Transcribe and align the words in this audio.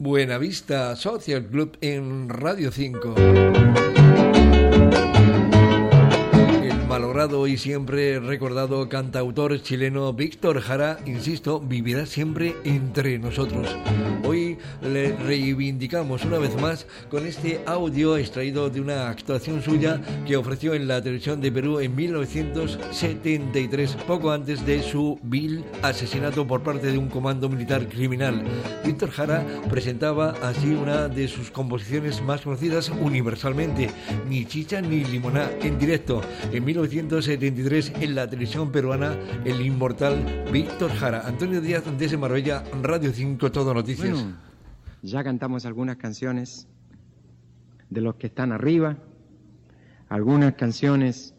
Buenavista 0.00 0.94
Social 0.94 1.44
Club 1.46 1.76
en 1.80 2.28
Radio 2.28 2.70
5. 2.70 3.16
El 6.62 6.86
malogrado 6.86 7.48
y 7.48 7.56
siempre 7.56 8.20
recordado 8.20 8.88
cantautor 8.88 9.60
chileno 9.60 10.12
Víctor 10.12 10.60
Jara, 10.60 11.00
insisto, 11.04 11.58
vivirá 11.58 12.06
siempre 12.06 12.54
entre 12.62 13.18
nosotros. 13.18 13.76
Hoy 14.22 14.47
le 14.82 15.16
reivindicamos 15.16 16.24
una 16.24 16.38
vez 16.38 16.60
más 16.60 16.86
con 17.10 17.26
este 17.26 17.60
audio 17.66 18.16
extraído 18.16 18.70
de 18.70 18.80
una 18.80 19.08
actuación 19.08 19.62
suya 19.62 20.00
que 20.26 20.36
ofreció 20.36 20.74
en 20.74 20.88
la 20.88 21.02
televisión 21.02 21.40
de 21.40 21.52
Perú 21.52 21.80
en 21.80 21.94
1973, 21.94 23.96
poco 24.06 24.30
antes 24.30 24.64
de 24.66 24.82
su 24.82 25.18
vil 25.22 25.64
asesinato 25.82 26.46
por 26.46 26.62
parte 26.62 26.92
de 26.92 26.98
un 26.98 27.08
comando 27.08 27.48
militar 27.48 27.88
criminal. 27.88 28.42
Víctor 28.84 29.10
Jara 29.10 29.46
presentaba 29.68 30.34
así 30.42 30.68
una 30.68 31.08
de 31.08 31.28
sus 31.28 31.50
composiciones 31.50 32.22
más 32.22 32.42
conocidas 32.42 32.90
universalmente, 32.90 33.90
Ni 34.28 34.44
chicha 34.44 34.80
ni 34.80 35.04
limoná, 35.04 35.50
en 35.62 35.78
directo, 35.78 36.20
en 36.52 36.64
1973 36.64 37.92
en 38.00 38.14
la 38.14 38.28
televisión 38.28 38.72
peruana, 38.72 39.16
el 39.44 39.60
inmortal 39.60 40.44
Víctor 40.52 40.90
Jara. 40.92 41.26
Antonio 41.26 41.60
Díaz 41.60 41.84
desde 41.98 42.16
Marbella, 42.16 42.64
Radio 42.82 43.12
5, 43.12 43.52
Todo 43.52 43.74
Noticias. 43.74 44.12
Bueno, 44.12 44.47
ya 45.02 45.22
cantamos 45.22 45.64
algunas 45.64 45.96
canciones 45.96 46.66
de 47.90 48.00
los 48.00 48.16
que 48.16 48.26
están 48.26 48.52
arriba, 48.52 48.96
algunas 50.08 50.54
canciones 50.54 51.34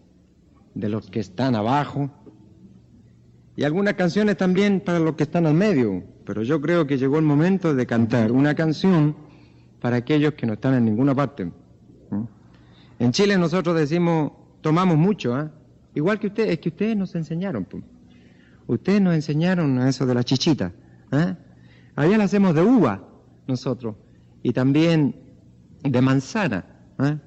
de 0.73 0.89
los 0.89 1.09
que 1.09 1.19
están 1.19 1.55
abajo 1.55 2.09
y 3.55 3.63
algunas 3.63 3.95
canciones 3.95 4.37
también 4.37 4.79
para 4.79 4.99
los 4.99 5.15
que 5.15 5.23
están 5.23 5.45
al 5.45 5.53
medio. 5.53 6.03
Pero 6.25 6.43
yo 6.43 6.61
creo 6.61 6.87
que 6.87 6.97
llegó 6.97 7.17
el 7.17 7.25
momento 7.25 7.73
de 7.73 7.85
cantar 7.85 8.31
una 8.31 8.55
canción 8.55 9.15
para 9.81 9.97
aquellos 9.97 10.33
que 10.33 10.45
no 10.45 10.53
están 10.53 10.75
en 10.75 10.85
ninguna 10.85 11.15
parte. 11.15 11.51
En 12.99 13.11
Chile 13.11 13.37
nosotros 13.37 13.77
decimos, 13.77 14.31
tomamos 14.61 14.97
mucho, 14.97 15.33
¿ah? 15.33 15.51
igual 15.95 16.19
que 16.19 16.27
ustedes, 16.27 16.51
es 16.51 16.59
que 16.59 16.69
ustedes 16.69 16.95
nos 16.95 17.15
enseñaron. 17.15 17.65
Ustedes 18.67 19.01
nos 19.01 19.15
enseñaron 19.15 19.79
a 19.79 19.89
eso 19.89 20.05
de 20.05 20.13
la 20.13 20.23
chichita. 20.23 20.71
¿ah? 21.11 21.35
Allá 21.95 22.17
la 22.17 22.25
hacemos 22.25 22.53
de 22.53 22.61
uva 22.61 23.08
nosotros 23.49 23.95
y 24.41 24.53
también 24.53 25.15
de 25.83 26.01
manzana. 26.01 26.65
¿ah? 26.97 27.17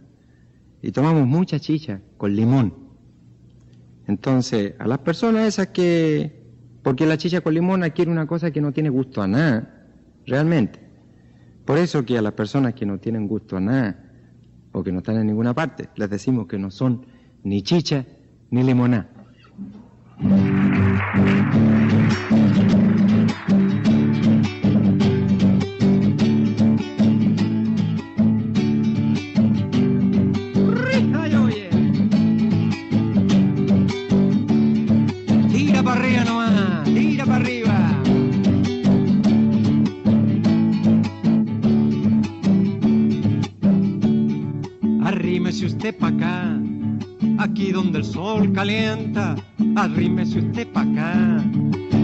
Y 0.81 0.93
tomamos 0.93 1.27
mucha 1.27 1.61
chicha 1.61 2.01
con 2.17 2.35
limón. 2.35 2.75
Entonces, 4.07 4.75
a 4.79 4.87
las 4.87 4.99
personas 4.99 5.47
esas 5.47 5.69
que, 5.69 6.43
porque 6.83 7.07
la 7.07 7.17
chicha 7.17 7.41
con 7.41 7.55
limón 7.55 7.83
adquiere 7.83 8.11
una 8.11 8.27
cosa 8.27 8.51
que 8.51 8.61
no 8.61 8.73
tiene 8.73 8.89
gusto 8.89 9.23
a 9.23 9.29
nada, 9.29 9.89
realmente. 10.27 10.81
Por 11.65 11.79
eso 11.79 12.05
que 12.05 12.19
a 12.19 12.23
las 12.23 12.33
personas 12.33 12.75
que 12.75 12.85
no 12.87 12.99
tienen 12.99 13.29
gusto 13.29 13.57
a 13.57 13.61
nada, 13.61 13.99
o 14.73 14.83
que 14.83 14.91
no 14.91 14.99
están 14.99 15.17
en 15.17 15.27
ninguna 15.27 15.55
parte, 15.55 15.89
les 15.97 16.11
decimos 16.11 16.47
que 16.47 16.59
no 16.59 16.71
son 16.71 17.07
ni 17.45 17.63
chicha 17.63 18.05
ni 18.51 18.63
limoná. 18.63 19.09
Usted 45.83 45.99
pa' 45.99 46.09
acá, 46.15 46.61
aquí 47.39 47.73
donde 47.73 47.99
el 47.99 48.05
sol 48.05 48.53
calienta. 48.53 49.35
Arrímese 49.75 50.39
usted 50.39 50.69
pa' 50.69 50.83
acá, 50.83 51.43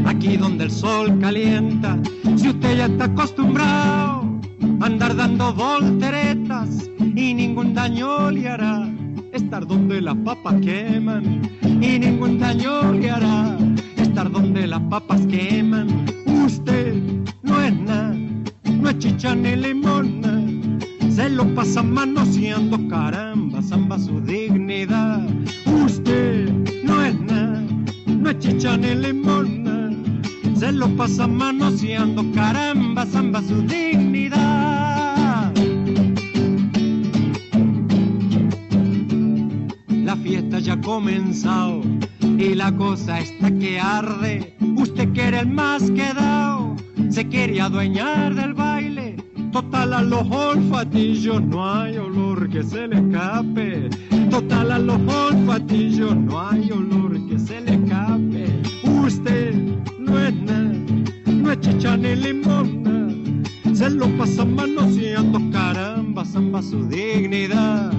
aquí 0.05 0.37
donde 0.37 0.65
el 0.65 0.71
sol 0.73 1.17
calienta. 1.21 1.97
Si 2.35 2.49
usted 2.49 2.77
ya 2.77 2.87
está 2.87 3.05
acostumbrado 3.05 4.41
a 4.81 4.85
andar 4.85 5.15
dando 5.15 5.55
volteretas 5.55 6.91
y 6.99 7.35
ningún 7.35 7.73
daño 7.73 8.33
le 8.33 8.49
hará 8.49 8.91
estar 9.33 9.65
donde 9.65 10.01
las 10.01 10.17
papas 10.25 10.57
queman 10.61 11.43
y 11.63 12.01
ningún 12.01 12.41
daño 12.41 12.93
le 12.93 13.13
hará 13.13 13.57
estar 13.97 14.29
donde 14.29 14.67
las 14.67 14.81
papas 14.91 15.25
queman. 15.29 16.05
Usted 16.27 16.97
no 17.45 17.63
es 17.63 17.79
nada, 17.79 18.17
no 18.73 18.91
es 18.91 18.99
chicha 18.99 19.37
ni 19.37 19.55
limona, 19.55 20.43
se 21.11 21.29
lo 21.31 21.45
pasa 21.55 21.81
manoseando, 21.83 22.77
caramba, 22.89 23.38
chicha 28.49 28.77
ni 28.77 28.95
limona, 28.95 29.91
se 30.57 30.73
lo 30.73 30.89
pasa 30.97 31.27
manoseando, 31.27 32.25
caramba, 32.33 33.05
zamba 33.05 33.43
su 33.43 33.63
dignidad. 33.63 35.53
La 39.89 40.17
fiesta 40.17 40.59
ya 40.59 40.73
ha 40.75 40.81
comenzado 40.81 41.83
y 42.21 42.55
la 42.55 42.75
cosa 42.75 43.21
está 43.21 43.51
que 43.51 43.79
arde. 43.79 44.57
Usted 44.77 45.13
quiere 45.13 45.41
el 45.41 45.49
más 45.49 45.91
quedado, 45.91 46.75
se 47.11 47.29
quiere 47.29 47.61
adueñar 47.61 48.35
del 48.35 48.55
baile. 48.55 49.17
Total 49.53 49.93
a 49.93 50.03
los 50.03 50.25
olfatillos 50.31 51.43
no 51.43 51.71
hay 51.71 51.97
olor 51.99 52.49
que 52.49 52.63
se 52.63 52.87
le 52.89 52.97
escape. 52.97 53.91
Total 54.31 54.73
a 54.73 54.79
los 54.79 55.01
olfatillos 55.07 56.17
no 56.17 56.41
hay 56.41 56.71
olor 56.71 56.88
chicha 61.79 61.97
ni 61.97 62.17
limona. 62.17 63.09
Se 63.73 63.89
lo 63.89 64.09
pasa 64.19 64.45
manoseando, 64.45 65.39
caramba, 65.53 66.25
zamba 66.25 66.61
su 66.61 66.89
dignidad. 66.89 67.93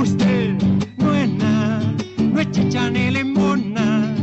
Usted 0.00 0.54
no 0.96 1.14
es 1.14 1.28
nada, 1.28 1.94
no 2.18 2.40
es 2.40 2.50
chicha 2.52 2.88
ni 2.88 3.10
limona. 3.10 4.14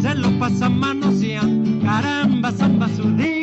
Se 0.00 0.12
lo 0.16 0.36
pasa 0.40 0.68
manoseando, 0.68 1.86
caramba, 1.86 2.50
zamba 2.50 2.88
su 2.88 3.02
dignidad. 3.02 3.37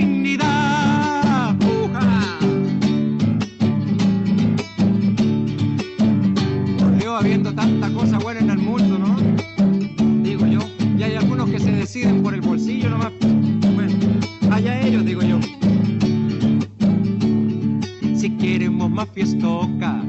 Fiestoca, 19.14 20.04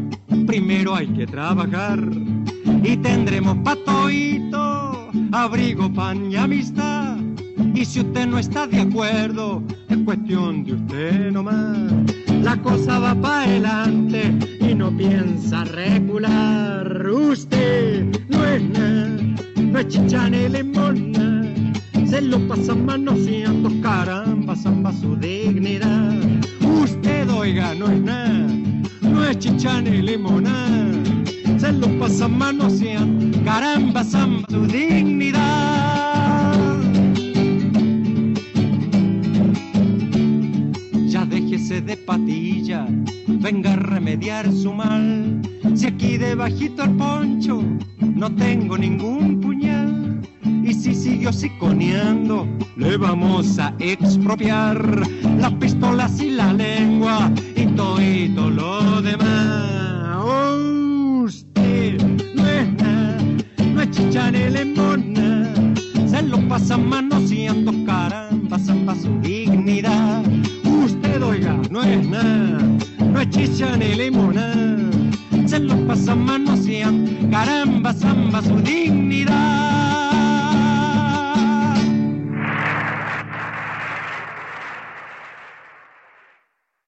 primero 0.46 0.94
hay 0.94 1.06
que 1.08 1.26
trabajar. 1.26 2.00
Y 2.82 2.96
tendremos 2.96 3.56
patoito, 3.58 5.10
abrigo, 5.32 5.92
pan 5.92 6.30
y 6.30 6.36
amistad. 6.36 7.16
Y 7.74 7.84
si 7.84 8.00
usted 8.00 8.26
no 8.26 8.38
está 8.38 8.66
de 8.66 8.80
acuerdo, 8.80 9.62
es 9.88 9.98
cuestión 9.98 10.64
de 10.64 10.74
usted 10.74 11.32
nomás. 11.32 11.92
La 12.42 12.56
cosa 12.62 12.98
va 12.98 13.14
para 13.14 13.42
adelante 13.42 14.32
y 14.60 14.74
no 14.74 14.96
piensa 14.96 15.64
recular. 15.64 17.06
Usted 17.10 18.06
no 18.28 18.44
es 18.44 18.62
nada, 18.70 19.16
no 19.56 19.78
es 19.78 19.88
chicha 19.88 20.30
ni 20.30 20.48
limona. 20.48 21.42
Se 22.06 22.20
lo 22.20 22.38
pasa 22.46 22.74
manoseando, 22.74 23.70
caramba, 23.82 24.54
zamba 24.54 24.92
su 24.92 25.16
dignidad. 25.16 26.14
Usted, 26.62 27.28
oiga, 27.30 27.74
no 27.74 27.90
es 27.90 28.00
nada, 28.00 28.45
no 29.26 29.32
es 29.32 29.38
chicha 29.40 29.80
ni 29.82 30.02
limonada. 30.02 31.02
Se 31.58 31.72
lo 31.72 31.88
pasa 31.98 32.28
manoseando, 32.28 33.42
caramba, 33.44 34.04
zamba 34.04 34.46
su 34.48 34.66
dignidad. 34.66 35.34
Ya 41.08 41.24
déjese 41.24 41.80
de 41.80 41.96
patilla, 41.96 42.86
venga 43.26 43.72
a 43.72 43.76
remediar 43.76 44.52
su 44.52 44.72
mal. 44.72 45.40
Si 45.74 45.86
aquí 45.86 46.18
debajito 46.18 46.84
el 46.84 46.90
poncho 46.90 47.64
no 48.14 48.32
tengo 48.32 48.78
ningún 48.78 49.40
puñal. 49.40 50.20
Y 50.62 50.72
si 50.72 50.94
siguió 50.94 51.32
siconeando, 51.32 52.46
le 52.76 52.96
vamos 52.96 53.58
a 53.58 53.74
expropiar 53.80 55.02
las 55.38 55.52
pistolas 55.54 56.20
y 56.20 56.30
la 56.30 56.52
lengua 56.52 57.30
caramba, 67.86 68.58
zamba 68.58 68.94
su 68.94 69.18
dignidad. 69.20 70.22
Usted, 70.64 71.22
oiga, 71.22 71.58
no 71.70 71.82
es 71.82 72.06
nada. 72.06 72.58
no 72.98 73.20
es 73.20 73.30
chicha 73.30 73.76
ni 73.76 73.94
limonada. 73.94 74.90
Se 75.46 75.60
lo 75.60 75.76
pasan 75.86 76.24
manoseando, 76.24 77.30
caramba, 77.30 77.92
zamba 77.94 78.42
su 78.42 78.56
dignidad. 78.60 79.75